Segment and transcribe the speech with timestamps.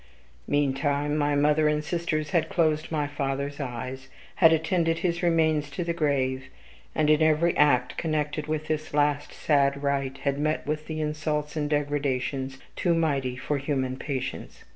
[0.47, 5.83] Meantime my mother and sisters had closed my father's eyes; had attended his remains to
[5.83, 6.45] the grave;
[6.95, 11.69] and in every act connected with this last sad rite had met with insults and
[11.69, 14.63] degradations too mighty for human patience.